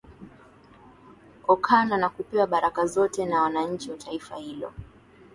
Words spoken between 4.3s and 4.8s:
hilo